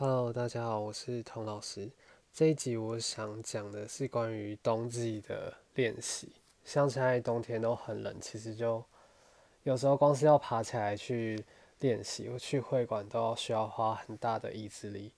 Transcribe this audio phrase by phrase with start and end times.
[0.00, 1.90] Hello，大家好，我是童老师。
[2.32, 6.30] 这一集我想讲的是关于冬季的练习。
[6.64, 8.80] 像现在冬天都很冷，其实就
[9.64, 11.44] 有时候光是要爬起来去
[11.80, 15.10] 练习，或去会馆都要需要花很大的意志力。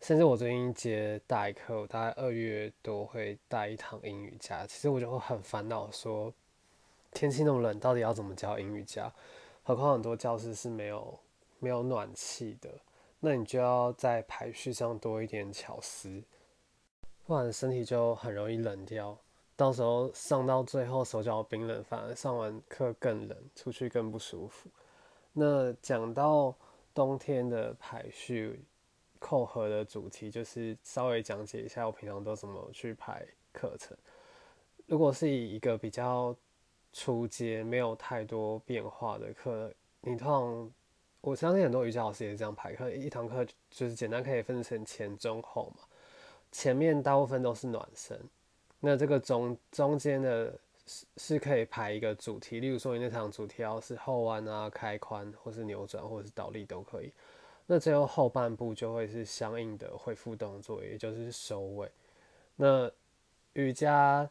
[0.00, 6.32] 甚至我最近接代课，我大概二月多会带一堂英语家，其实我就会很烦恼，说
[7.12, 9.12] 天气那么冷，到底要怎么教英语家？
[9.64, 11.18] 何况很多教室是没有
[11.58, 12.70] 没有暖气的。
[13.22, 16.22] 那你就要在排序上多一点巧思，
[17.26, 19.14] 不然身体就很容易冷掉。
[19.54, 24.70] 到时候上到最后手脚冰冷，反而上完课更冷，出去更不舒服。
[25.34, 26.54] 那讲到
[26.94, 28.64] 冬天的排序，
[29.18, 33.94] 扣合的主题就是稍微讲解一下我平常都怎么去排课程。
[34.86, 36.34] 如果是以一个比较
[36.90, 40.72] 初阶、没有太多变化的课，你通常。
[41.22, 45.84] 我相信很多瑜伽老师也是这样排课，一堂课就是简单可以分成前、中、后嘛。
[46.50, 48.18] 前面大部分都是暖身，
[48.80, 57.12] 那这个中中间的是是可以排一个主题，例如说你那堂主题要是后弯啊、开髋，或是扭转，或者是倒立都可以。
[57.66, 61.88] 那最后后半部就会是相应的恢复动作，也就是收尾。
[62.56, 62.90] 那
[63.52, 64.28] 瑜伽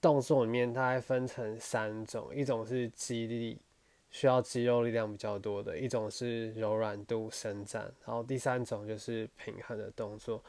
[0.00, 3.60] 动作里面大概分成三种，一种是肌力。
[4.10, 10.42] 需要肌肉力量比较多的一种是柔软度伸展，然后第三种就是平衡的动作，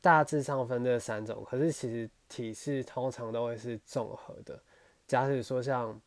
[0.00, 1.44] 大致上分这三种。
[1.48, 4.58] 可是其实体式通常都会是综合的。
[5.06, 6.00] 假使说像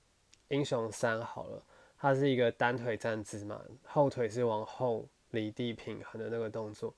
[0.48, 1.64] 英雄三好了，
[1.98, 6.94] 它是一个单腿站姿嘛，后腿是往后离地平衡的那个动作，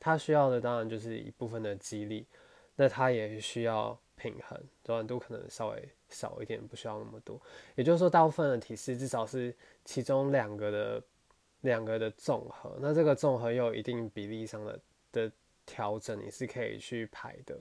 [0.00, 2.26] 它需要的当然就是一部分的肌力，
[2.76, 5.88] 那它也需要平衡，柔软度可能稍微。
[6.10, 7.38] 少一点，不需要那么多。
[7.74, 11.02] 也就是说，大部分的体式至少是其中两个的
[11.60, 12.78] 两个的综合。
[12.80, 14.80] 那这个综合又有一定比例上的
[15.12, 15.32] 的
[15.66, 17.60] 调整，你是可以去排的。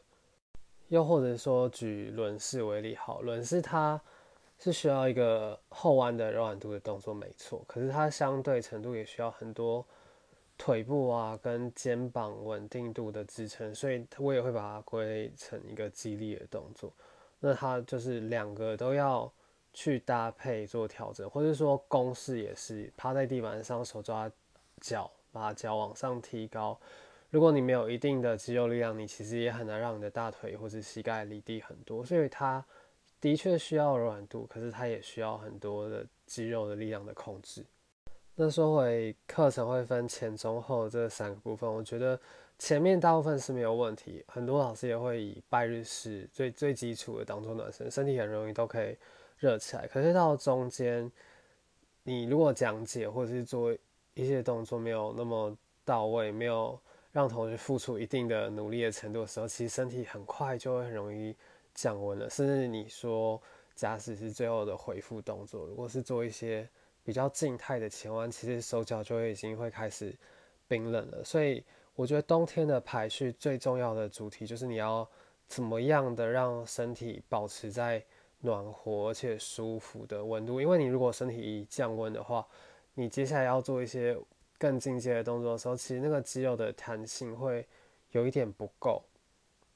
[0.87, 3.99] 又或者说，举轮式为例，好，轮式它
[4.57, 7.61] 是需要一个后弯的柔软度的动作，没错。
[7.67, 9.85] 可是它相对程度也需要很多
[10.57, 16.91] 腿部啊跟肩膀稳定度的支撑，所以我也会把它归类成一个激励的动作。
[17.39, 19.31] 那它就是两个都要
[19.71, 24.29] 去搭配做调整，或者说公式也是趴在地板上，手抓
[24.81, 26.79] 脚，把脚往上提高。
[27.29, 32.03] 如果你没有一定的肌肉力量，你其实也很难让你的大腿或者膝盖离地很多。
[32.03, 32.65] 所以它
[33.21, 37.63] 的确需要柔软度，可是它也需要很多的肌肉的力量的控制。
[38.39, 42.19] 那说回课程会分前、中、后这三个部分，我觉得。
[42.59, 48.97] 前面大部分是没有问题，很多老师也会以拜日式最最基础的当做暖身，身体很容易都可以
[49.37, 49.85] 热起来。
[49.85, 51.11] 可是到中间，
[52.01, 53.71] 你如果讲解或者是做
[54.15, 55.55] 一些动作没有那么
[55.85, 56.79] 到位，没有
[57.11, 61.35] 让同学付出一定的努力的程度的时候，其实身体很快就会很容易
[61.75, 62.27] 降温了。
[62.27, 63.39] 甚至你说，
[63.75, 66.67] 假使是最后的回复动作，如果是做一些
[67.07, 70.13] 比较静态的前弯，其实手脚就已经会开始
[70.67, 71.23] 冰冷了。
[71.23, 71.63] 所以。
[71.97, 75.09] 我觉得冬天的排序最重要的主题就是你要
[75.47, 78.05] 怎么样的让身体保持在
[78.41, 82.47] 暖和而且舒服的温度，因为你如果身体一降温的话，
[82.93, 84.15] 你接下来要做一些
[84.59, 87.67] 更进阶的动作的时候，其实那个肌肉的弹性会
[88.11, 89.01] 有一点不够。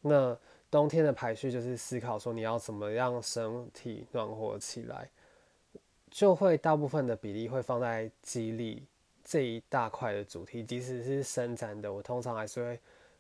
[0.02, 0.38] 那
[0.70, 5.10] 冬天的排序就是思考说你要怎么让身体暖和起来，
[6.12, 8.84] 就会大部分的比例会放在肌力。
[9.24, 12.80] 这一大块的主题，即使是伸展的，我通常还是会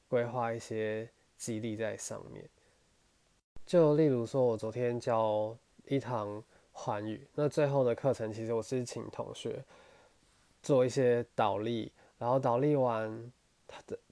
[0.09, 1.07] 规划一些
[1.37, 2.43] 激励在上面。
[3.65, 6.43] 就例如说，我昨天教一堂
[6.73, 9.63] 环语，那最后的课程其实我是请同学
[10.63, 13.31] 做一些倒立，然后倒立完，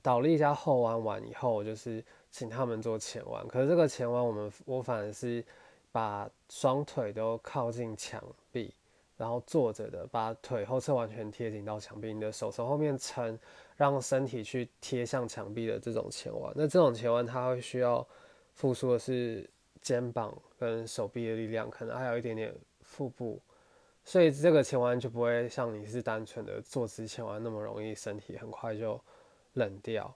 [0.02, 3.46] 倒立加后弯完以后，就是请他们做前弯。
[3.48, 5.44] 可是这个前弯，我们我反而是
[5.92, 8.74] 把双腿都靠近墙壁。
[9.18, 13.38] 然后坐着的，把腿后侧完全贴紧到墙壁，你的手从后面撑，
[13.76, 16.54] 让身体去贴向墙壁的这种前弯。
[16.56, 18.08] 那这种前弯，它会需要
[18.54, 19.46] 付出的是
[19.82, 23.42] 肩膀跟手臂的力量，可能还有一点点腹部，
[24.06, 28.98] 所以这个前弯就不会像你是单纯的坐姿前弯那么容易身体很快就
[29.56, 30.16] 冷掉。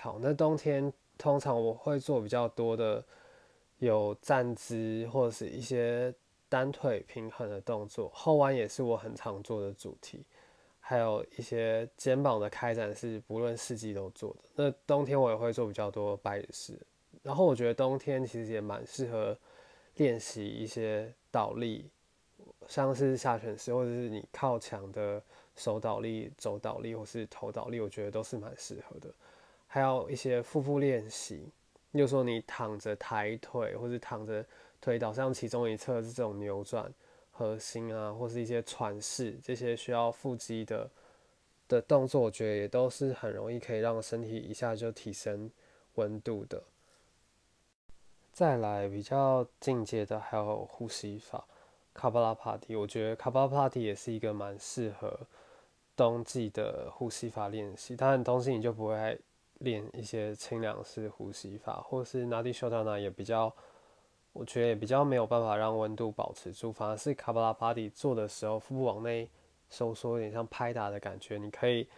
[0.00, 3.04] 好，那冬天通常我会做比较多的
[3.84, 6.14] 有站姿或者是一些。
[6.46, 10.24] 单腿平衡的动作，后弯也是我很常做的主题，
[10.78, 14.38] 还有一些肩膀的开展是不论四季都做的。
[14.54, 16.78] 那冬天我也会做比较多拜日式，
[17.24, 19.36] 然后我觉得冬天其实也蛮适合
[19.96, 21.90] 练习一些倒立，
[22.68, 25.20] 像是下犬式或者是你靠墙的
[25.56, 29.12] 手倒立、肘倒立或是头倒立，我觉得都是蛮适合的。
[29.66, 31.48] 还有一些腹部练习，
[31.98, 34.44] 就说你躺着抬腿，或是躺着
[34.80, 36.92] 腿倒向其中一侧这种扭转
[37.30, 40.90] 核心啊，或是一些喘式这些需要腹肌的
[41.68, 45.50] 的动作，我觉得也都是很容易可以让身体一下就提升
[45.94, 46.62] 温度的。
[48.32, 51.46] 再来比较进阶的还有呼吸法，
[51.92, 55.20] 卡巴拉帕蒂，我觉得卡巴拉帕蒂也是一个蛮适合
[55.94, 57.94] 冬季的呼吸法练习。
[57.94, 59.20] 当然，冬季你就不会。
[59.60, 63.54] 练一些清凉式呼吸法，或是 Nadi Shodhana 也比较，
[64.32, 66.72] 我觉得也比较没有办法让温度保持住。
[66.72, 69.30] 反而是 Kapalabhati 做的时候，腹部往内
[69.70, 71.38] 收缩，有点像拍打的感觉。
[71.38, 71.88] 你可以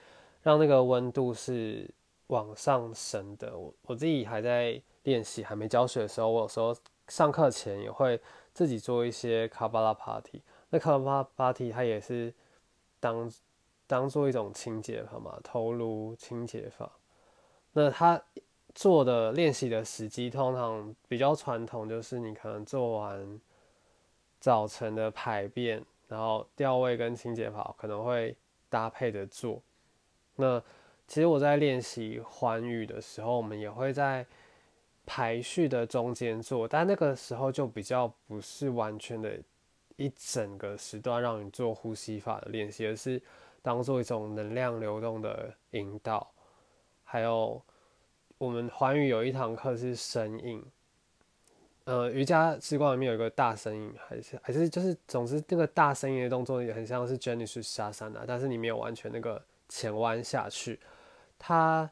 [0.43, 1.89] 让那个温度是
[2.29, 3.57] 往上升的。
[3.57, 6.77] 我我自己还在练习，还没教学的时候，我有时候
[7.09, 8.21] 上课前也会
[8.53, 10.41] 自己做一些 Kapalabhati。
[10.71, 12.33] 那 Kapalabhati 它也是
[13.01, 13.33] 当
[13.87, 16.93] 当做一种清洁法嘛，头颅清洁法。
[17.79, 18.19] 那他
[18.75, 23.39] 做的练习的时机通常比较传统，就是你可能做完
[24.41, 28.35] 早晨的排便，然后调位跟清洁跑可能会
[28.71, 29.61] 搭配的做。
[30.37, 30.59] 那
[31.07, 34.25] 其实我在练习环宇的时候，我们也会在
[35.05, 39.39] 排序的中间做，但那个时候就比较不是完全的
[39.97, 43.21] 一整个时段让你做呼吸法的练习，而是
[43.61, 46.27] 当做一种能量流动的引导。
[47.17, 47.63] 还有，
[48.37, 50.63] 我们环宇有一堂课是声音，
[51.85, 60.79] 呃，瑜伽之光里面有一个大声音，还是还是就是，总之那个大声音的动作也很像是 Jenny 沙山的，但是你没有完全那个前弯下去。
[61.39, 61.91] 它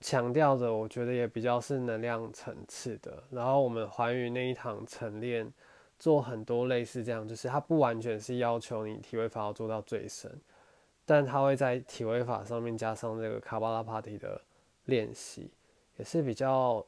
[0.00, 3.24] 强调的，我觉得也比较是能量层次的。
[3.32, 5.52] 然后我们环宇那一堂晨练
[5.98, 10.30] 做很多类似这样，就是它不完全是要求你体位法要做到最深。
[11.06, 14.40] 但他会在体位法上面加上这个卡巴拉帕提的
[14.86, 15.50] 练习，
[15.98, 16.84] 也是比较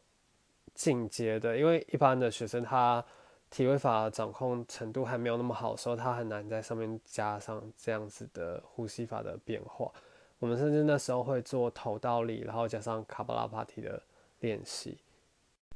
[0.74, 1.54] 进阶的。
[1.56, 3.04] 因为一般的学生他
[3.50, 9.92] 体位法掌控程度还没有那么好的时候，他很难在上面加上这样子的呼吸法的变化。
[10.38, 14.02] 我们甚至那时候会做头倒立，然后加上卡巴拉帕提的
[14.40, 14.98] 练习。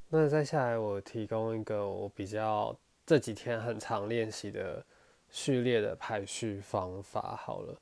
[0.08, 4.82] 那再下来，我提供一个我比较这几天很常练习的
[5.28, 7.36] 序列的排序方法。
[7.36, 7.78] 好了。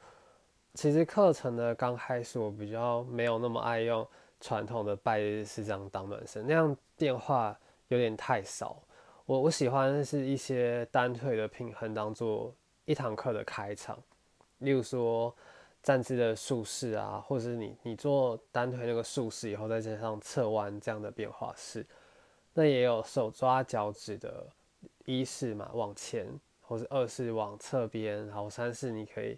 [0.79, 4.07] 其实课程的刚开始，我比较没有那么爱用
[4.41, 7.59] 传统的拜日式这样当暖身，那样电话
[7.89, 8.81] 有点太少。
[9.27, 12.55] 我我喜欢是一些单腿的平衡当做
[12.85, 13.99] 一堂课的开场，
[14.59, 15.35] 例如说
[15.83, 21.85] 站姿的竖式啊，或者是你你做单腿那个竖式以后，再加上侧弯这样的变化式。
[22.55, 24.47] 那也有手抓脚趾的
[25.07, 26.29] 一式嘛，往前，
[26.63, 29.37] 或是二式往侧边，然后三式你可以。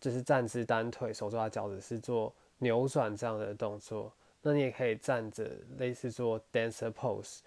[0.00, 4.12] 就是站姿单腿手抓脚趾是做扭转这样的动作，
[4.42, 7.38] 那你也可以站着类似做 dancer pose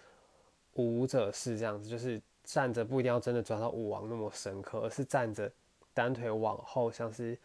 [0.74, 5.52] 舞者式这样子，就是站着不一定要真的抓到舞王那么深刻，而是站着
[5.94, 7.38] 单腿往后，像是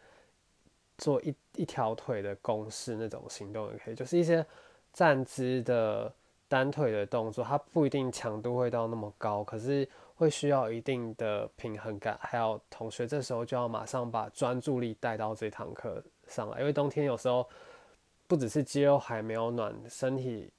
[0.97, 4.45] 做一一条腿的公式那种行动也可以，就是一些
[4.93, 6.13] 站姿的
[6.47, 9.87] 单腿的动作，它不一定强度会到那么高，可是。
[10.17, 17.47] 会需要一定的平衡感，还有同学这时候就要马上把专注力带到这堂课上来，因为冬天有时候
[18.25, 20.51] 不只是肌肉还没有暖身体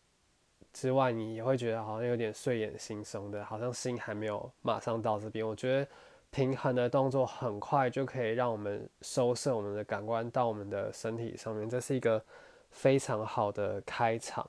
[0.73, 5.45] 之外，你也会觉得好像有点睡眼惺忪的，好像心还没有马上到这边。
[5.45, 5.90] 我觉得
[6.30, 12.25] 平衡的动作很快就可以让我们收摄我们的感官到我们的身体上面，这是一个
[12.71, 14.49] 非常好的开场。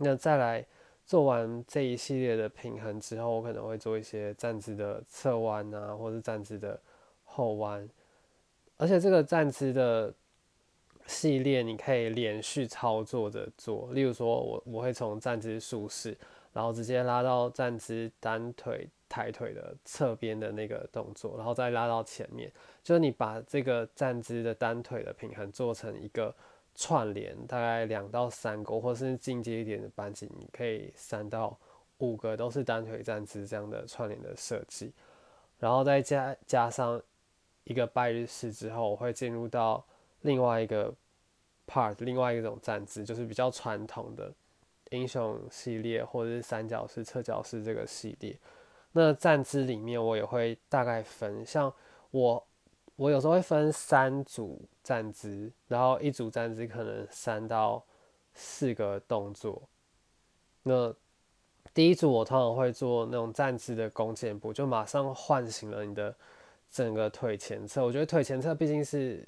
[0.00, 0.66] 那再来。
[1.06, 6.80] 做完这一系列的平衡之后，我可能会做一些站姿的侧弯啊，或是站姿的
[7.24, 7.88] 后弯。
[8.76, 10.14] 而且这个站姿的
[11.08, 13.92] 系列，你可以连续操作着做。
[13.92, 16.16] 例如说，我我会从站姿竖式，
[16.52, 22.48] 然后直接拉到站姿单腿抬腿的侧边的那个动作，然后再拉到前面。
[22.84, 26.32] 就是你把这个站姿的单腿的平衡做成一个。
[26.74, 31.58] 串联大概两到三个，或是进阶一点的班级，你可以三到
[31.98, 34.92] 五个都是单腿站姿这样的串联的设计，
[35.58, 37.02] 然后再加加上
[37.64, 39.84] 一个拜日式之后，我会进入到
[40.22, 40.94] 另外一个
[41.66, 44.32] part，另外一种站姿，就是比较传统的
[44.90, 48.38] 英雄系列或者是三角式、侧角式这个系列。
[48.92, 51.72] 那站姿里面我也会大概分，像
[52.10, 52.46] 我。
[53.00, 57.82] 我有时候会分三组站姿，然后一组站姿可能三到
[58.34, 59.62] 四个动作。
[60.62, 60.94] 那
[61.72, 66.14] 第一组我通常会做那种站姿的弓箭步，就马上唤醒了你的
[66.70, 67.82] 整个腿前侧。
[67.82, 69.26] 我觉得腿前侧毕竟是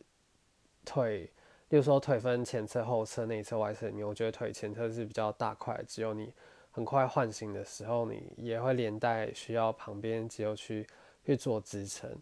[0.85, 1.23] 腿，
[1.71, 6.31] 例如说腿分前侧、后侧、内侧、外侧里面，我觉得腿前侧是比较大块，只有你
[6.71, 10.87] 很快唤醒的时候，你也会连带需要旁边肌肉去
[11.25, 12.15] 去做支撑。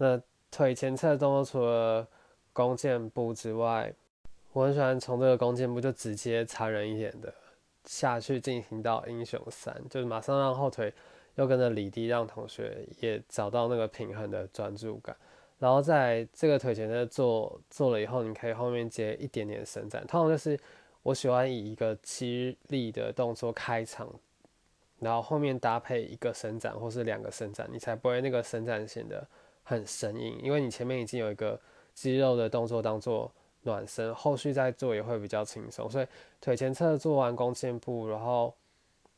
[0.00, 0.20] 那
[0.50, 2.06] 腿前侧的动作除了
[2.52, 3.92] 弓箭步之外，
[4.52, 7.32] 我很喜欢从这个弓箭步就直接残忍一点的
[7.84, 10.92] 下去进行到英雄三，就是马上让后腿
[11.36, 15.16] 又跟着离地，让同学也找到那个平衡的专注感。
[15.58, 20.06] 然后在这个腿前侧做做了以后，你可以后面接一点点伸展。
[20.06, 20.58] 通常就是
[21.02, 24.08] 我喜欢以一个肌力的动作开场，
[24.98, 29.26] 然后后面搭配一个伸展或是两个伸展，你才不会那个伸展显得
[29.68, 31.60] 很生硬，因为你前面已经有一个
[31.92, 33.30] 肌肉的动作当做
[33.64, 35.90] 暖身，后续再做也会比较轻松。
[35.90, 36.06] 所以
[36.40, 38.54] 腿前侧做完弓箭步，然后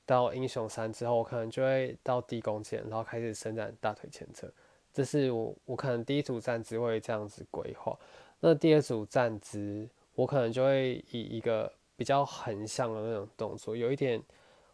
[0.05, 4.53] 到英雄三之后，我可能就会到低弓箭，然后开始伸展大腿前侧。
[4.93, 7.97] 这是我我可能第一组站姿会这样子规划，
[8.41, 14.21] 那第二组站姿我可能就会以一个比较横向的那种动作，有一点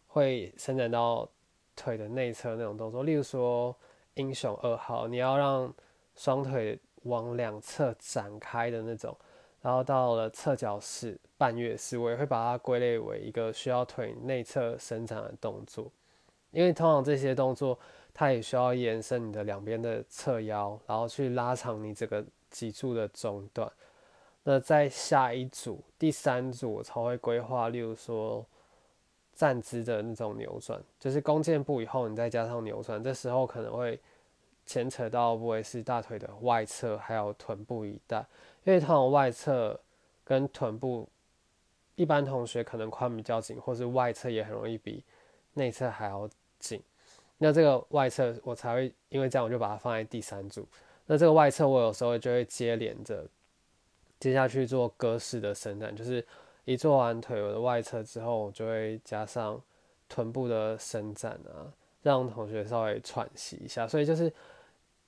[0.07, 1.29] 会伸展到
[1.75, 3.03] 腿的内侧那种动作。
[3.03, 3.75] 例如说
[4.17, 5.73] 英雄二号，你要让
[6.15, 9.17] 双腿往两侧展开的那种，
[9.61, 15.91] 然后到了侧脚式、半月式，我也会把它归类为一个需要腿内侧伸展的动作，
[16.51, 17.79] 因为通常这些动作。
[18.19, 23.71] 它也需要延伸你的两边的侧腰，然后去拉长你这个脊柱的中段。
[24.41, 28.43] 那在下一组、第三组，我才会规划，例如说
[29.37, 33.99] 站姿的那种扭转，就是弓箭步以后，你再加上扭转，这时候可能会
[34.65, 38.25] 牵扯到部位是大腿的外侧，还有臀部一带，
[38.63, 39.79] 因为通常外侧
[40.23, 41.07] 跟臀部，
[41.95, 45.03] 一般同学可能髋比较紧，或是外侧也很容易比
[45.53, 46.27] 内侧还要
[46.57, 46.81] 紧。
[47.37, 50.67] 那这个外侧我才会，因为这样我就把它放在第三组。
[51.05, 53.23] 那这个外侧我有时候就会接连着
[54.19, 56.25] 接下去做鸽式的伸展，就是
[56.67, 59.59] 一做完腿的外侧之后，我就会加上
[60.09, 61.71] 臀部的伸展啊，
[62.03, 63.87] 让同学稍微喘息一下。
[63.87, 64.31] 所以就是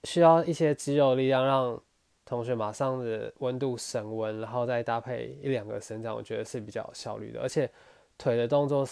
[0.05, 1.79] 需要一些肌肉力量，让
[2.25, 7.41] 同学马上的温度升温，然后再搭配一两个伸展，我觉得是比较有效率的。
[7.41, 7.69] 而且
[8.17, 8.87] 腿的动作。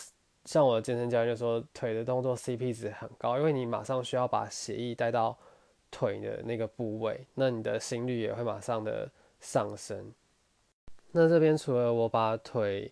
[0.45, 5.38] 像我的健身教练就说，腿的动作 CP 值很高，因为你马上需要把血液带到
[5.91, 10.09] 腿的那个部位，那你的心率也会马上的上升。
[11.12, 12.92] 那这边除了我把腿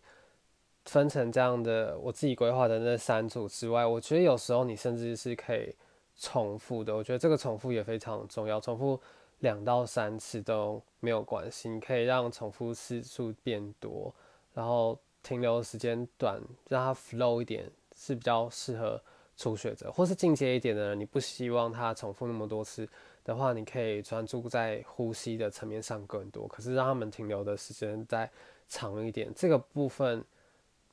[0.86, 5.76] 分成这样的我自己规划的那三组之外，我觉得有时候你甚至是可以
[6.18, 6.96] 重复的。
[6.96, 9.00] 我觉得这个重复也非常重要，重复
[9.40, 14.14] 两到三次都没有关系，你可以让重复次数变多，
[14.54, 15.00] 然后。
[15.26, 19.02] 停留时间短，让它 flow 一点是比较适合
[19.36, 21.00] 初学者，或是进阶一点的人。
[21.00, 22.88] 你不希望它重复那么多次
[23.26, 26.48] 的话，你可以专注在呼吸的层面上更多。
[26.48, 28.30] 可是让他们停留的时间再
[28.70, 30.24] 长一点，这个部分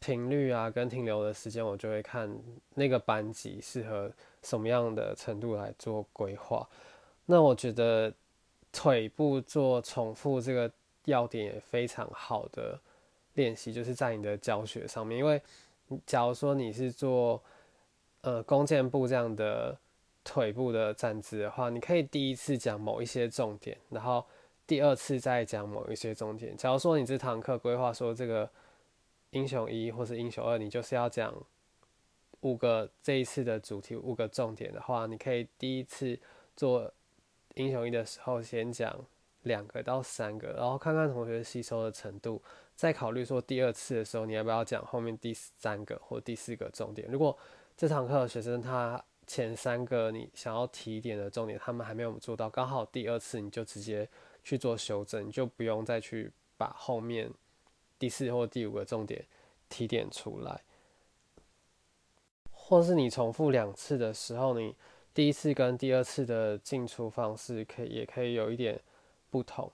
[0.00, 2.36] 频率啊跟停留的时间，我就会看
[2.74, 4.10] 那个班级适合
[4.42, 6.68] 什么样的程度来做规划。
[7.26, 8.12] 那我觉得
[8.72, 10.68] 腿部做重复这个
[11.04, 12.80] 要点也非常好的。
[13.34, 15.40] 练习就是在你的教学上面，因为
[16.04, 17.42] 假如说你是做
[18.20, 19.74] 呃弓箭步这样的
[20.24, 24.24] 腿部的站姿的话，你可以第一次讲某一些重点，然后
[24.66, 26.56] 第二次再讲某一些重点。
[26.56, 28.48] 假如说你这堂课规划说这个
[29.30, 31.34] 英雄一或是英雄二，你就是要讲
[32.40, 36.18] 五个这一次的主题五个重点的话，你可以第一次
[36.56, 36.92] 做
[37.54, 38.96] 英雄一的时候先讲
[39.42, 42.40] 两个到三个，然后看看同学吸收的程度。
[42.74, 47.06] 再考虑说第二次的时候，你要不要讲后面第三个或第四个重点？
[47.10, 47.36] 如果
[47.76, 54.06] 这堂课学生他前三个你想要提点的重点，他们还没有做到，刚好第二次你就直接
[54.44, 57.32] 去做修正，你就不用再去把后面
[57.98, 59.24] 第四或第五个重点
[59.70, 60.60] 提点出来。
[62.50, 64.76] 或是你重复两次的时候，你
[65.14, 68.78] 第一次跟第二次的进出方式可以也可以有一点
[69.30, 69.72] 不同，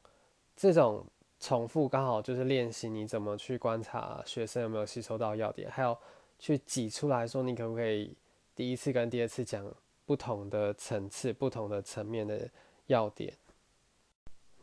[0.54, 1.04] 这种。
[1.40, 5.96] 重复刚好就是练习你怎么去观察学生有没有吸收到要点，还有
[6.36, 8.12] 去挤出来说你可不可以
[8.58, 9.64] 第一次跟第二次讲
[10.04, 12.50] 不同的层次、不同的层面的
[12.88, 13.32] 要点，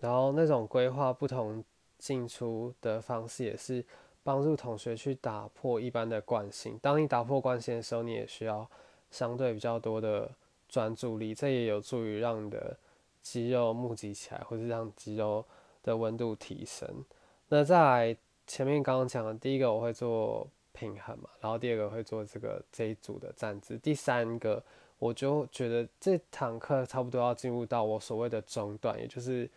[0.01, 1.63] 然后那种规划不同
[1.97, 3.85] 进出的方式也是
[4.21, 6.77] 帮助同学去打破一般的惯性。
[6.81, 8.69] 当你打破惯性的时候，你也需要
[9.11, 10.29] 相对比较多的
[10.67, 12.77] 专注力，这也有助于让你的
[13.21, 15.45] 肌肉募集起来，或是让肌肉。
[15.85, 17.05] 的温度提升，
[17.49, 24.61] 那再来前面刚刚讲的第一个我会做平衡嘛，然后第二个会做这个这一组的站姿，第三个
[24.99, 29.49] 我就觉得这堂课差不多要进入到我所谓的中段，也就是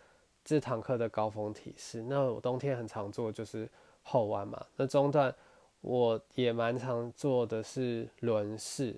[0.44, 2.00] 这堂课的高峰体式。
[2.02, 3.68] 那我冬天很常做就是
[4.02, 5.34] 后弯嘛，那中段
[5.80, 8.96] 我也蛮常做的是轮式。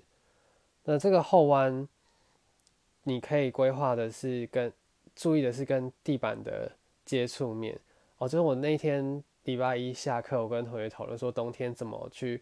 [0.83, 1.87] 那这个后弯，
[3.03, 4.71] 你可以规划的是跟
[5.15, 6.71] 注意的是跟地板的
[7.05, 7.79] 接触面
[8.17, 8.27] 哦。
[8.27, 12.41] 就是我那天礼拜一下课，我跟同学讨论说冬天怎么去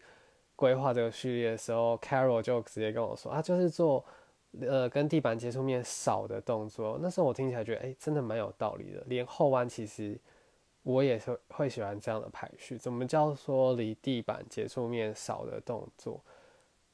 [0.54, 4.04] 规划这个序列的时候，Carol 就直接跟我说啊，就是做
[4.60, 6.98] 呃跟地板接触面少的动作。
[7.00, 9.02] 那时候我听起来觉得哎，真的蛮有道理的。
[9.06, 10.18] 连后弯其实
[10.82, 12.76] 我也是会喜欢这样的排序。
[12.76, 16.20] 怎么叫说离地板接触面少的动作？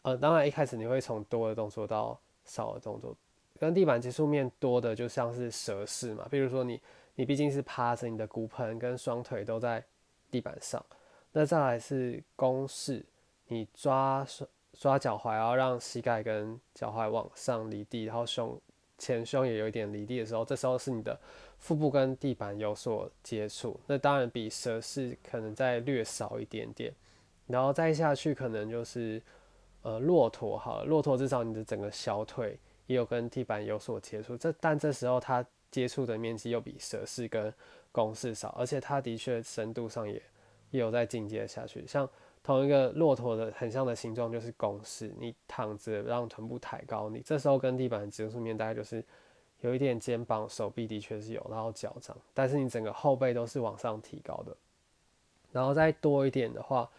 [0.03, 3.13] 呃，当然一开始你会从多的动作到少的动作，
[3.59, 6.81] 跟地板接触面多的就像是蛇式嘛，比如说你
[7.17, 9.85] 你毕竟是趴着，你的骨盆跟双腿都在
[10.31, 10.85] 地板上，
[11.33, 13.05] 那再来是弓式，
[13.49, 14.27] 你抓
[14.73, 18.61] 抓脚踝，然后让膝盖跟脚踝往上离地，然后胸
[18.99, 21.19] 前胸也有一点离地的时候，这时候是你的
[21.59, 26.93] 腹部跟地板有所接触，那当然比蛇式可能再略少一点点，
[27.47, 29.23] 然后再下去可能就是。
[29.83, 37.53] 呃，骆驼好了，骆驼至少你的整个小腿也有跟地板有所接触，这但这时候它接触的面积又比蛇式跟
[37.93, 40.23] 弓式少，而且它的确深度上也
[40.71, 41.87] 也有在进阶下去。
[41.87, 42.09] 像
[42.43, 49.05] 同一个骆驼的很像的形状就是弓式，你躺着让臀部抬高，你这时候跟地板接触面大概就是
[49.61, 54.57] 有一点肩膀、手臂的确是有，然后脚掌，但是你整个后背都是往上提高的，
[55.53, 56.91] 然后再多一点的话。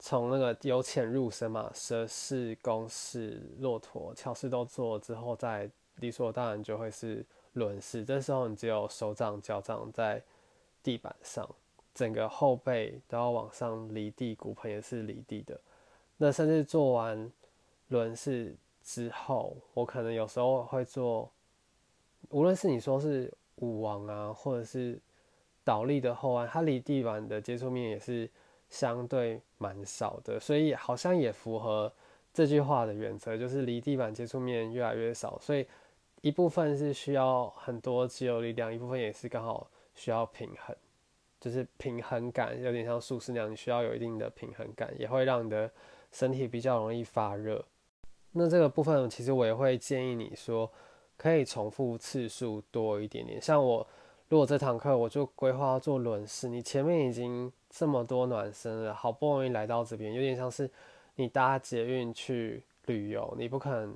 [0.00, 8.04] 从那个由浅入深嘛，蛇式、弓式、骆驼、翘式都做了之后，再理所当然就会是轮式。
[8.04, 10.22] 这时候你只有手掌、脚掌在
[10.82, 11.48] 地板上，
[11.94, 15.60] 整个后背都要往上离地，骨盆也是离地的。
[16.16, 17.30] 那甚至做完
[17.88, 21.30] 轮式之后，我可能有时候会做，
[22.30, 24.98] 无论是你说是舞王啊，或者是
[25.64, 28.30] 倒立的后弯，它离地板的接触面也是。
[28.70, 31.90] 相对蛮少的，所以好像也符合
[32.34, 35.38] 这句话的原则，就是离地板接触面越来越少。
[35.40, 35.66] 所以
[36.28, 40.76] 一部分是需要很多肌肉力量，一部分也是刚好需要平衡，
[41.40, 45.70] 就是平衡感有点像术士那样，你需要有一定的平衡感，也会让你的
[46.12, 47.64] 身体比较容易发热。
[48.32, 50.70] 那这个部分其实我也会建议你说，
[51.16, 53.40] 可以重复次数多一点点。
[53.40, 53.86] 像我
[54.28, 57.50] 如果这堂课我就规划要做轮式，你前面已经。
[57.70, 60.68] 这么多暖身了，好不容易来到这边，有点像是
[61.16, 63.94] 你搭捷运去旅游，你不可能，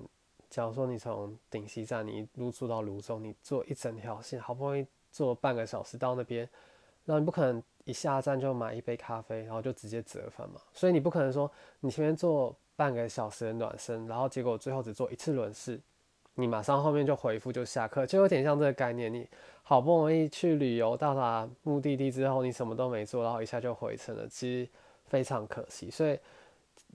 [0.53, 6.47] 假如说你从顶溪站你一路坐到泸州，你坐一整条线，好不容易坐半个小时到那边，
[7.07, 15.81] 那你不可能一下站就买一杯咖啡，然后就直接折返嘛，所以你不可能说你前面坐半个小时的暖身，然后结果最后只做一次轮式。
[16.35, 19.13] 你马上后面就回复就下课，就有点像这个概念。
[19.13, 19.27] 你
[19.63, 24.71] 好不容易去旅游到达目的地之后，你什么都没做，然后一下就回程了，其实
[25.07, 25.91] 非常可惜。
[25.91, 26.19] 所以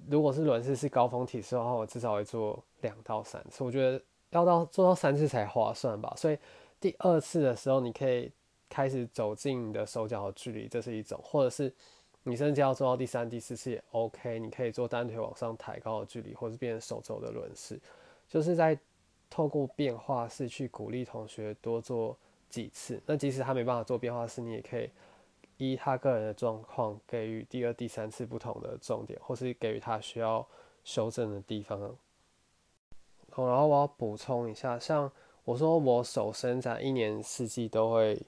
[0.09, 3.63] 如果是轮式是高峰体式的话，我至少会做两到三次。
[3.63, 6.13] 我觉得要到做到三次才划算吧。
[6.15, 6.37] 所以
[6.79, 8.31] 第二次的时候，你可以
[8.69, 11.73] 开始走进你的手脚的距离，这是一种；或者是
[12.23, 17.79] 你甚至要做到第三、第四次也 OK，你可以做单腿往上抬高的距离，或是变成手肘的轮式，
[18.27, 18.77] 就是在。
[19.29, 24.89] 透过变化式去鼓励同学多做几次，那即使他没办法做变化式，你也可以
[25.57, 30.47] 依他个人的状况给予第二、第三次不同的重点，或是给予他需要
[30.83, 31.79] 修正的地方。
[33.35, 35.11] 然后我要补充一下，像
[35.43, 38.19] 我说我手伸展一年四季都会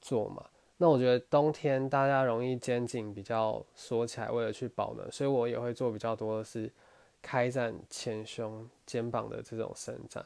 [0.00, 0.44] 做嘛，
[0.78, 6.70] 那我觉得冬天大家容易肩颈比较缩起来，为了去保暖，所以我也会做比较多的是
[7.22, 10.24] 开展前胸、肩膀的这种伸展。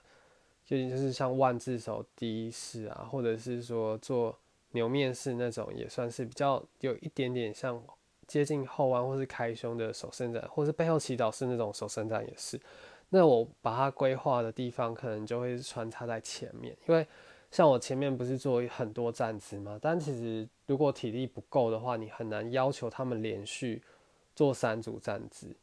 [0.65, 4.39] 就就是像万字手第一式啊，或者是说做
[4.73, 7.83] 牛面式那种，也算是比较有一点点像
[8.27, 12.61] 接近后弯或是开胸的手伸展，或是背后祈祷式那种手伸展也是。
[13.09, 17.07] 那我把它规划的地方，可能就会穿插在前面，因为
[17.51, 23.83] 像我前面不是做很多站姿嘛，但其实如果体力不够的话，你很难要求他们连续
[24.35, 25.57] 做三组站姿。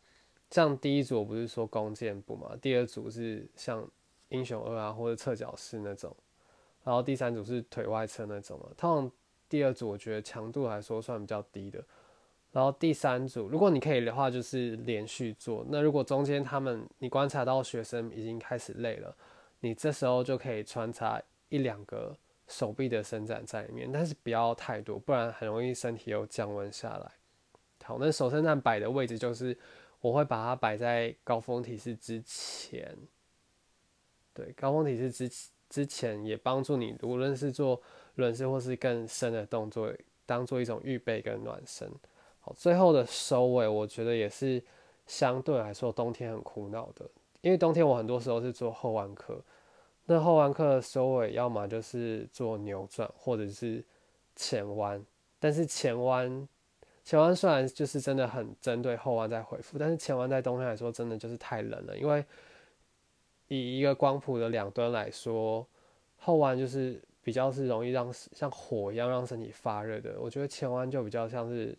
[0.51, 3.89] 像第一组我不是说弓箭步嘛，第二组是像。
[4.29, 6.13] 英雄二啊，或者侧脚式那种，
[6.87, 8.69] 然后第三组是腿外侧那种嘛。
[8.77, 9.11] 通常
[9.49, 11.83] 第二组我觉得强度来说算比较低的，
[12.53, 15.65] 然后第三组如果你可以的话，就是连续做。
[15.67, 19.13] 那如果中间他们你观察到学生已经开始累了，
[19.59, 27.11] 你这时候就可以穿插一两个手臂的伸展在里面，但是不要太多，不然很容易身体又降温下来。
[27.83, 29.57] 好，那手伸展摆的位置就是
[29.99, 32.97] 我会把它摆在高峰体式之前。
[34.33, 35.29] 对，高峰体式之
[35.69, 37.81] 之前也帮助你，无论是做
[38.15, 39.91] 轮式或是更深的动作，
[40.25, 41.89] 当做一种预备跟暖身。
[42.39, 44.63] 好，最后的收尾，我觉得也是
[45.05, 47.05] 相对来说冬天很苦恼的，
[47.41, 49.41] 因为冬天我很多时候是做后弯课，
[50.05, 53.83] 那后弯课的收尾要么就是做扭转，或者是
[54.35, 55.03] 前弯，
[55.39, 56.47] 但是前弯
[57.03, 62.23] 前弯虽然就是真的很针对后弯在回复，但是前弯在冬天来说真的就是太冷了，因为
[63.47, 65.67] 以一个光谱的两端来说，
[66.17, 71.77] 后弯就是比较是容易让像火一样让身体发热的，我觉得前弯就比较像是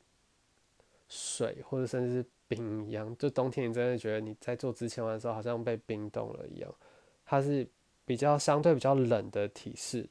[1.08, 6.74] 水或者甚至是冰一样，就冬天你真的觉得你在做之前弯的时候好像被冰冻了一样，
[7.24, 7.66] 它是
[8.04, 10.08] 比较相对比较冷的体式，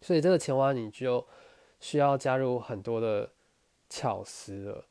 [0.00, 1.26] 所以这个前弯你就
[1.80, 3.30] 需要加入很多的。
[3.90, 4.84] 巧思了，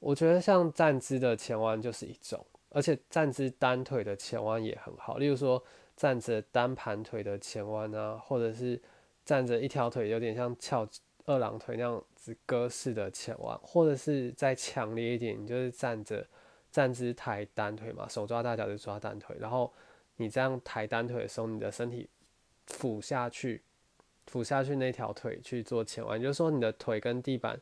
[0.00, 2.44] 我觉得像站姿的前弯就是一种，
[2.78, 5.18] 而且站姿单腿的前弯也很好。
[5.18, 5.60] 例如说
[5.96, 8.80] 站着单盘腿的前弯啊，或者是
[9.24, 10.88] 站着一条腿有点像翘
[11.24, 16.24] 二郎腿那样子鸽式的前弯，或者是再强烈一点，你就是站着
[16.70, 19.72] 站姿抬单腿嘛，手抓大脚就抓单腿，然后
[20.18, 22.08] 你这样抬单腿的时候，你的身体
[22.68, 23.60] 俯下去，
[24.28, 27.60] 俯下去那条腿去做前弯，就是说你的腿跟地板。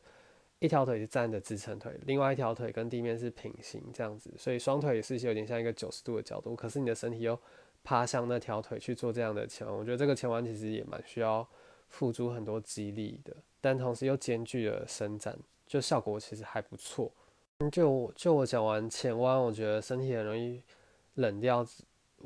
[0.59, 6.55] 一条腿是站着支撑腿，另外一条腿跟地面是平行这样子，所以双腿也是有点像一个九十度的角度。
[6.55, 7.39] 可是你的身体又
[7.83, 11.47] 趴向那条腿去做这样的前弯，我觉得这个前弯其实也蛮需要
[11.89, 17.11] 付出很多肌力的，但同时又兼具了伸展，就效果其实还不错。
[17.71, 20.63] 就就我讲完前弯，我觉得身体很容易
[21.15, 21.63] 冷掉，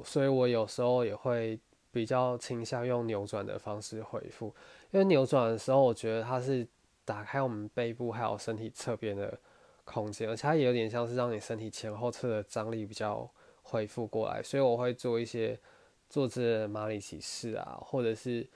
[0.06, 1.60] 所以我有时候也会
[1.92, 4.56] 比较倾向用扭转的方式回复，
[4.92, 6.66] 因为扭转的时候，我觉得它是。
[7.12, 9.38] 打开我们背部还有身体侧边的
[9.84, 13.30] 空间，而且它也有点像是让你身体前后侧的张力比较
[13.64, 15.60] 恢复过来，所以我会做一些
[16.10, 18.48] 坐姿的马里骑士啊，或者是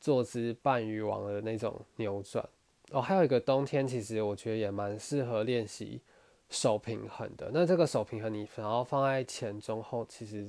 [0.00, 2.48] 坐姿半鱼王的那种扭转。
[2.92, 6.00] 哦，还有一个冬天，其实我觉得也蛮适合练习
[6.48, 7.50] 手平衡的。
[7.52, 10.48] 那这个手平衡你然后放在前中后，其实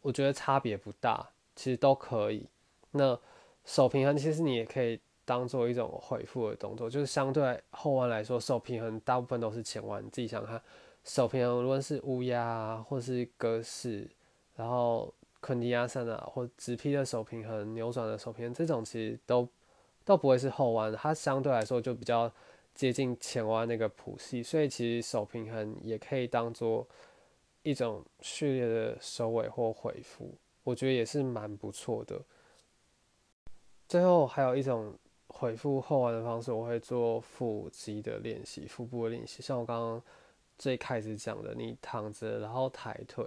[0.00, 2.46] 我觉得差别不大，其实都可以。
[2.92, 3.18] 那
[3.64, 5.00] 手平衡其实你也可以。
[5.28, 10.02] 当做一种回复的动作，就是相对后弯来说，手平衡大部分都是前弯。
[10.02, 10.58] 你自己想看，
[11.04, 14.08] 手平衡无论是乌鸦啊或是鸽式，
[14.56, 19.46] 然后昆迪亚山啊，或直劈的手平衡、扭转的手平衡，这种其实都
[20.02, 22.32] 都不会是后弯，它相对来说就比较
[22.74, 26.88] 接近前弯那个谱系，所以其实手平衡也可以当做
[27.62, 32.18] 一种序列的收尾或回复，我觉得也是蛮不错的。
[33.86, 34.98] 最后还有一种。
[35.38, 39.40] 回复后弯的方式，我会做腹肌的练习，腹部的练习。
[39.40, 40.02] 像我刚刚
[40.58, 43.24] 最开始讲的，你躺着，然后抬腿，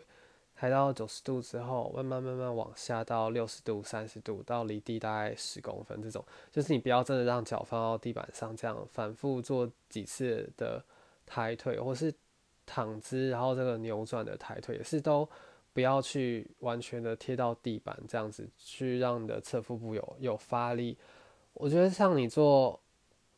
[0.53, 6.21] 抬到九十度之后，慢慢慢慢往下到六十度、三十度，到离地大概十公分这种，
[6.51, 10.83] 就是你不要真的让脚放到地板上，这样反复做几次的
[11.25, 12.13] 抬腿，或是
[12.65, 15.25] 躺姿，然后这个扭转的抬腿，也是都
[15.71, 20.97] 不要去完全的贴到地板，这样子去让你的侧腹部有有发力。
[21.53, 22.79] 我觉得像你做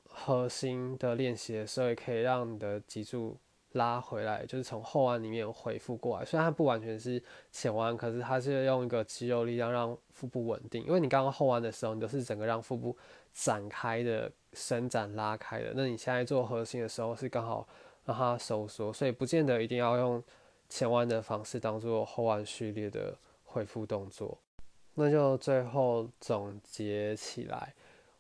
[0.06, 3.38] 核心的练习的时候，也可以让你的脊柱
[3.71, 6.23] 拉回来，就是从后弯里面恢复过来。
[6.23, 7.21] 虽然它不完全是
[7.52, 10.84] 前弯，可是它是用一个肌肉力量让腹部稳定。
[10.86, 12.95] 因为你刚刚后弯的时候，你都是整个让腹部
[13.34, 15.73] 展开的、伸展拉开的。
[15.76, 17.67] 那你现在做核心的时候，是刚好
[18.06, 20.23] 让它收缩，所以不见得一定要用
[20.69, 24.38] 前弯的方式当做后弯序列的恢复动作。
[24.93, 27.73] 那就最后总结起来。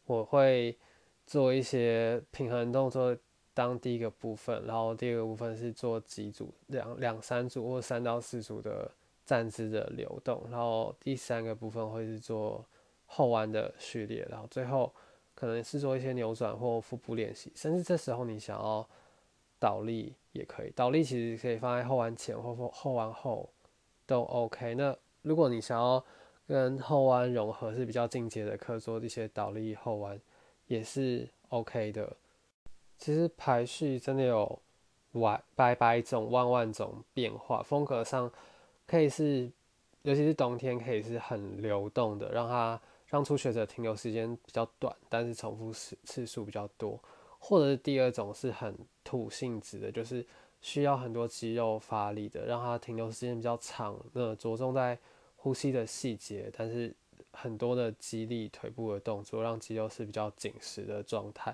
[0.05, 0.77] 我会
[1.25, 3.17] 做一些平衡动作
[3.53, 8.91] 当第一个部分，然后第二个部分是做几组两两三组或三到四组的
[9.25, 12.65] 站姿的流动，然后第三个部分会是做
[13.05, 14.91] 后弯的序列，然后最后
[15.35, 18.87] 可能是做一些扭转或腹部练习，甚至这时候你想要
[19.59, 23.49] 倒立也可以，倒立其实可以放在后弯前或后后弯后
[24.05, 24.75] 都 OK。
[24.75, 26.03] 那如果你想要
[26.47, 30.19] 跟后弯融合是比较进阶的课，做一些倒立后弯
[30.67, 32.15] 也是 OK 的。
[32.97, 34.59] 其实排序真的有
[35.13, 38.31] 万百百种万万种变化，风格上
[38.85, 39.51] 可以是，
[40.03, 46.99] 尤其是冬天可以是很流动的，让它让初学者停留时间比较短，但是重复次次数比较多。
[47.39, 50.25] 或者是第二种是很土性质的，就是
[50.61, 54.97] 需要很多肌肉发力的，让它停留时间比较长，那着重在。
[55.43, 56.95] 呼吸的细节，但是
[57.33, 61.53] 很多的肌力腿部的动作，让肌肉是比较紧实的状态。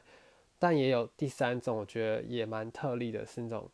[0.60, 3.68] 但也有第三种，我觉得也蛮特例的，是那种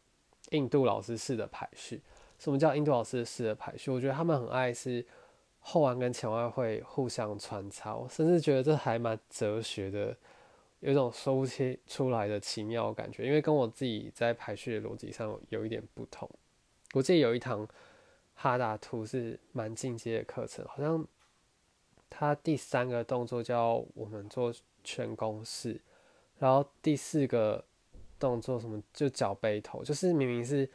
[0.51, 2.01] 印度老师式的排序。
[2.39, 3.91] 什么叫印度老师式的排序？
[3.91, 5.05] 我觉得他们很爱是
[5.59, 10.15] 后弯跟前弯会互相穿插，我甚至觉得这还蛮哲学的，
[10.79, 16.29] 有一种说不清出来的奇妙感觉，因为跟我自己在排序的逻辑上有一点不同。
[16.93, 17.67] 我记得有一堂
[18.35, 21.07] 哈达图是蛮进阶的课程，好像
[22.09, 25.81] 它第三个动作叫我们做全弓式，
[26.37, 27.65] 然后第四个
[28.19, 30.69] 动作什么就脚背头，就是明明是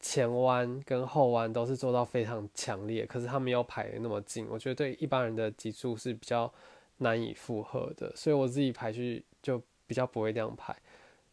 [0.00, 6.52] 前弯跟后弯都是做到非常强烈，可是他们又排的那么近，我觉得对一般人的脊柱是比较
[6.98, 10.76] 难以负荷的，所以我自己排序就比较不会这样排，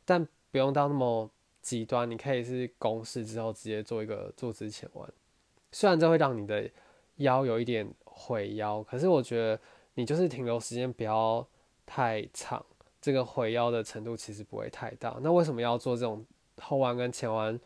[0.05, 1.29] 但不用到那么。
[1.59, 5.13] 极端，你可以是公式之后直接做一个坐姿前弯，
[5.77, 6.67] 虽然这会让你的
[7.17, 9.59] 腰有一点毁腰，可是我觉得
[9.93, 11.47] 你就是停留时间不要
[11.85, 12.65] 太长，
[12.99, 15.15] 这个毁腰的程度其实不会太大。
[15.21, 16.25] 那为什么要做这种
[16.59, 17.59] 后弯跟前弯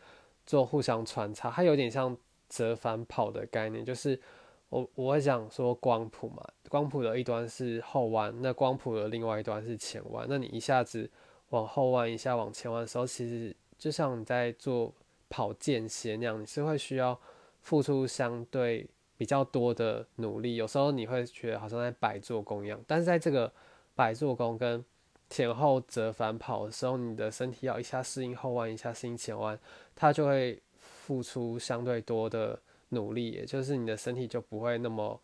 [0.44, 1.50] 做互相穿插？
[1.50, 2.14] 它有点像
[2.50, 4.20] 折返跑的概念，就是
[4.68, 11.10] 我我会讲说光谱嘛，光谱的一端是后弯，那光谱的另外一端是前弯，那你一下子
[11.48, 13.56] 往后弯，一下往前弯的时候，其实。
[13.78, 14.94] 就像你在做
[15.30, 17.18] 跑间歇那样，你是会需要
[17.62, 20.56] 付出相对比较多的努力。
[20.56, 23.50] 有时候你会觉得好像在摆做工一样，但是在这个
[23.94, 24.84] 摆做工跟
[25.30, 29.58] 前后折返跑的时候，你的身体要一下适应后弯，一下适应前弯，
[29.96, 35.18] 它就会付出相对多的努力，也就是你的身体就不会那么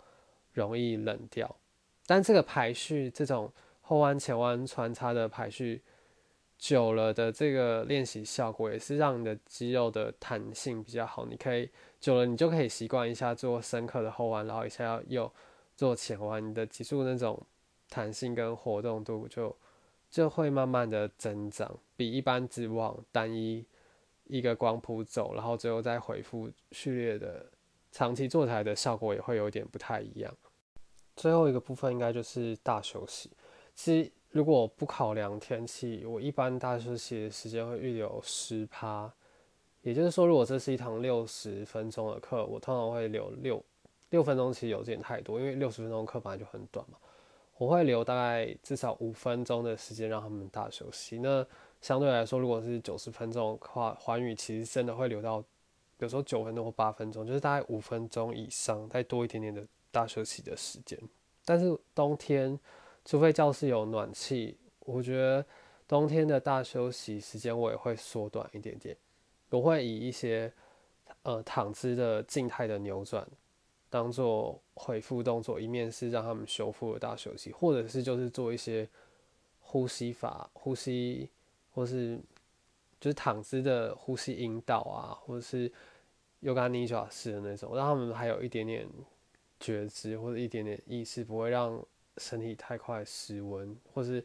[0.55, 1.55] 容易冷掉。
[2.07, 5.83] 但这个排序，这种后弯前弯穿插的排序。
[6.59, 11.25] 久了的这个练习效果也是让你的肌肉的弹性比较好。
[11.25, 15.33] 你可以久了，你就可以习惯一下做深刻的后弯，然后一下要又
[15.77, 17.41] 做前弯，你的脊柱那种
[17.89, 19.57] 弹性跟活动度就
[20.11, 23.65] 就会慢慢的增长，比一般只往单一
[24.25, 27.47] 一个光谱走，然后最后再回复序列的
[27.93, 30.37] 长期做起来的效果也会有点不太一样。
[31.15, 33.31] 最后一个部分应该就是大休息，
[33.77, 34.13] 其实。
[34.31, 39.11] 如果不考量天气，我一般大休息的时间会预留十趴，
[39.81, 43.65] 也就是说，如果这是一堂六十分钟的课，我通常会留六
[44.11, 46.99] 六分钟，其实有点太多，因为六十分钟课本来就很短嘛。
[47.57, 51.19] 我会留大概至少五分钟的时间让他们大休息。
[51.19, 51.45] 那
[51.81, 55.43] 相对来说，如果是九十分钟的话，环宇其实真的会留到
[56.01, 60.99] 有时候九分钟或八分钟，就是大概五分钟以上，再多一点点的大休息的时间。
[61.47, 62.61] 但是冬天。
[63.09, 65.43] 除非教室有暖气，我觉得
[65.89, 68.95] 冬天的大休息时间我也会缩短一点点。
[69.49, 70.53] 我会以一些
[71.23, 73.27] 呃躺姿的静态的扭转
[73.89, 78.87] 当做回复动作，一面是让他们修复的大休息，或者是就是做一些
[79.63, 81.31] 呼吸法、呼吸，
[81.73, 82.21] 或是
[83.01, 85.67] 就是躺姿的呼吸引导啊，或者是
[86.43, 88.87] yoga nidra 式的那种，让他们还有一点点
[89.59, 91.83] 觉知或者一点点意识，不会让。
[92.19, 94.25] 身体太快失温，或是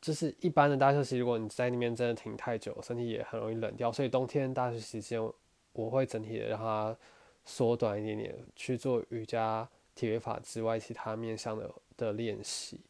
[0.00, 3.90] 就是一般的大休息，如果你在那边真的停太久，身体也很容易冷掉。
[3.90, 5.32] 所以冬天大休息时间，
[5.72, 6.96] 我会整体的让它
[7.44, 12.80] 缩短一点点，去做瑜伽、体位法之外其他面向的的练习。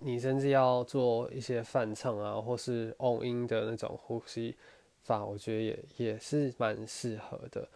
[0.00, 4.56] 你甚至要做一些泛唱啊，或是 on 音的那种呼吸
[5.02, 7.68] 法，我觉得也也是蛮适合的。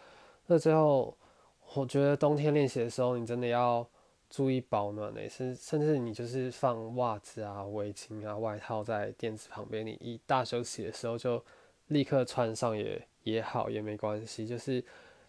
[0.46, 1.16] 那最后，
[1.74, 3.88] 我觉得冬天练习的时候，你真的要。
[4.32, 11.44] 注意保暖呢，甚甚至你就是放袜子啊、围巾啊、外套在垫子旁边，你一大休息的时候就
[11.88, 14.46] 立刻穿上也也好，也没关系。
[14.46, 14.82] 就是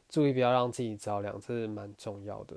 [0.07, 2.55] 注意不要让自己着凉，这是蛮重要的。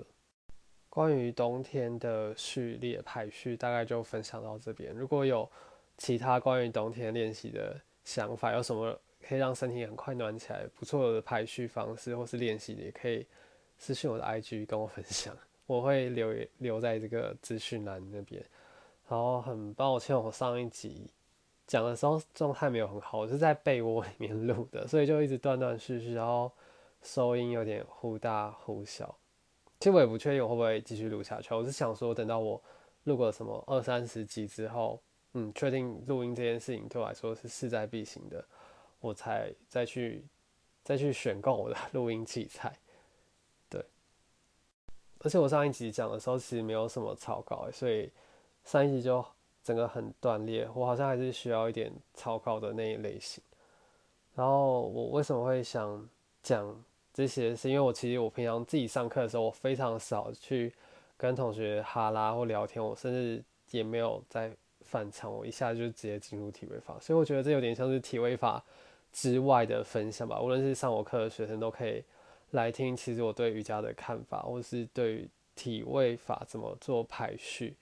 [0.88, 4.94] 关于冬天的序列排序，大概就分享到这边。
[4.94, 5.50] 如果有
[5.98, 13.26] 其他关于冬天练习的想法，有什么可以让身体很快暖起来不错的排序方式或是练习，也可以
[13.78, 15.36] 私信我的 IG 跟我分享。
[15.66, 18.42] 我会留留在这个资讯栏那边，
[19.08, 21.10] 然后很抱歉，我上一集
[21.66, 26.50] 讲的时候状态没有很好，我是在被窝里面录的，所以就一直断断续续，然后
[27.02, 29.16] 收音有点忽大忽小。
[29.80, 32.62] 其实我也不确定我会不会继续录下去，我是想说等到我
[33.04, 35.00] 录个什么二三十集之后，
[35.34, 38.44] 嗯，确定录音这件事情对我来说是势在必行的，
[39.00, 40.24] 我才再去
[40.82, 42.72] 再去选购我的 录音器材。
[45.26, 48.08] 而且我上一集讲的时候，其实没有什么草稿，所以
[48.64, 49.24] 上一集就
[49.60, 50.68] 整个很断裂。
[50.72, 53.42] 我好像还是需要一点草稿的那一类型。
[54.36, 56.08] 然后我为什么会想
[56.44, 57.56] 讲这些？
[57.56, 60.72] 是因为我其实我平常自己上课的时候，我非常少去
[61.16, 66.96] 跟同学哈拉或聊天，我甚至也没有在反常，我一下就直接进入体位法。
[67.00, 68.62] 所以我觉得这有点像是体位法
[69.12, 70.40] 之外的分享吧。
[70.40, 72.04] 无论是上我课的学生都可以
[72.56, 77.76] 来听，其实我对瑜伽的看法，或是对于体位法怎么做排序，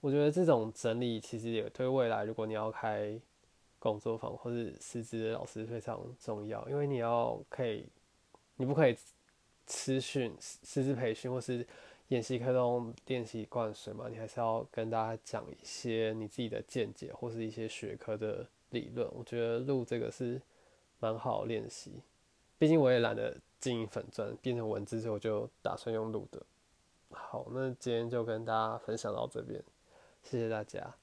[0.00, 3.18] 我觉得这种整理其实也对未来，如果你要开
[3.78, 7.86] 工作坊或是师资老师非常重要，因为你要可以，
[8.56, 8.96] 你不可以
[9.66, 11.64] 私训师资培训或是
[12.08, 19.08] 演习课中练习灌水嘛，你还是要跟大家讲一些你自己的见解或是一些学科的理论。
[19.12, 20.40] 我觉得录这个是
[20.98, 22.02] 蛮好练习，
[22.58, 26.42] 毕竟我也懒得经营粉钻变成文字，之后我就打算用录的。
[27.10, 29.62] 好，那今天就跟大家分享到这边。
[30.22, 30.94] 谢谢大家。